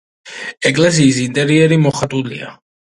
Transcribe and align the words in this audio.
ეკლესიის 0.71 1.21
ინტერიერი 1.27 1.81
მოხატულია. 1.87 2.55